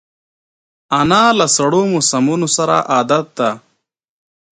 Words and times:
انا 0.99 1.23
له 1.39 1.45
سړو 1.55 1.81
موسمونو 1.93 2.47
سره 2.57 2.75
عادت 2.93 3.25
ده 3.37 3.51